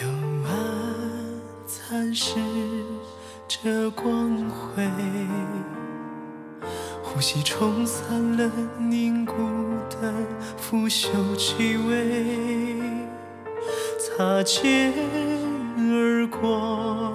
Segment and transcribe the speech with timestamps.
[0.00, 0.08] 幽
[0.46, 0.54] 暗
[1.66, 2.40] 蚕食
[3.46, 4.82] 着光辉，
[7.02, 9.34] 呼吸冲散了凝固
[9.90, 10.10] 的
[10.56, 12.80] 腐朽气味，
[13.98, 14.94] 擦肩
[15.76, 17.12] 而过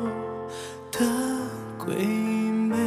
[0.92, 1.00] 的
[1.84, 2.78] 鬼魅，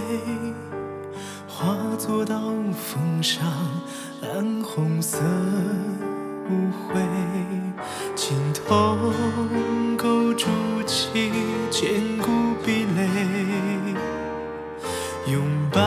[1.49, 3.45] 化作刀锋上
[4.23, 5.19] 暗红色
[6.49, 7.01] 污秽，
[8.15, 9.50] 青铜构
[10.41, 10.49] 筑
[10.87, 11.31] 起
[11.71, 12.31] 坚固
[12.65, 13.07] 壁垒，
[15.31, 15.79] 用白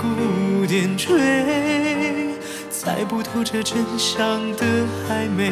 [0.00, 1.08] 骨点缀，
[2.70, 4.64] 猜不透这真相的
[5.10, 5.50] 暧昧，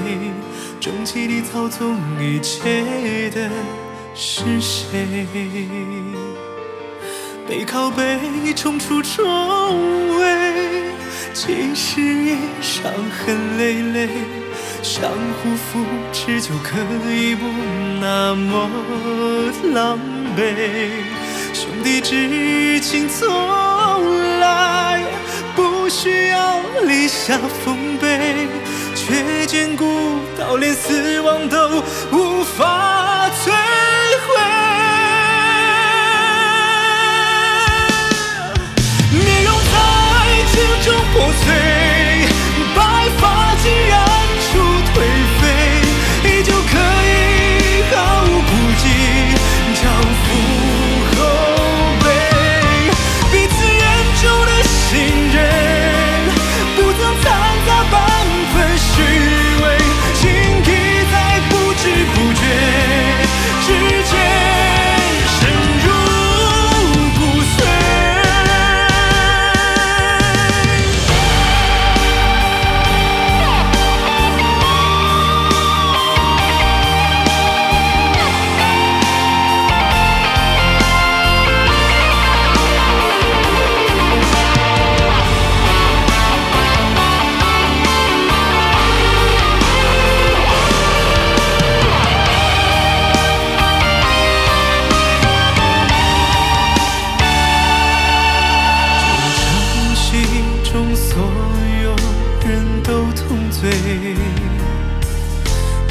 [0.79, 3.51] 终极里操纵一切的
[4.15, 5.27] 是谁？
[7.49, 8.21] 背靠背
[8.55, 10.93] 冲出重围，
[11.35, 14.09] 其实也伤痕累累。
[14.87, 16.79] 相互扶持就可
[17.11, 17.45] 以不
[18.01, 18.71] 那么
[19.75, 19.99] 狼
[20.37, 20.45] 狈。
[21.53, 25.03] 兄弟之情从来
[25.57, 28.47] 不需要立下丰碑，
[28.95, 29.85] 却坚固
[30.39, 33.51] 到连死亡都无法摧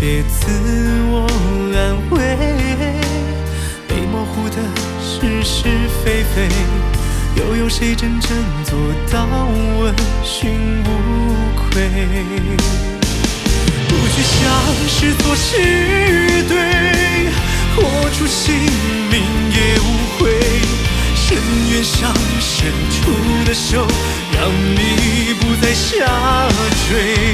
[0.06, 0.52] 别自
[1.10, 1.26] 我
[1.74, 2.20] 安慰，
[3.88, 4.58] 被模糊的
[5.02, 5.64] 是是
[6.04, 6.48] 非非，
[7.36, 8.30] 又有谁真正
[8.66, 8.78] 做
[9.12, 9.26] 到
[9.80, 9.92] 问
[10.24, 10.88] 心无
[11.58, 11.90] 愧？
[13.90, 14.38] 不去想
[14.88, 15.58] 是错是
[16.44, 16.54] 对，
[17.76, 18.54] 豁出性
[19.10, 19.90] 命也无
[20.20, 20.30] 悔。
[21.16, 21.36] 深
[21.72, 23.10] 渊上伸出
[23.44, 23.88] 的手，
[24.34, 26.06] 让你不再下
[26.88, 27.34] 坠。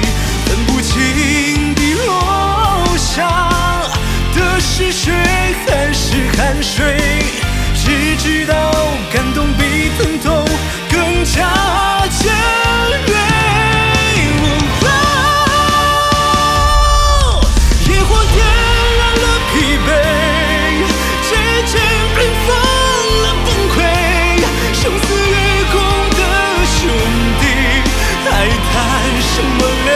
[29.33, 29.90] 什么？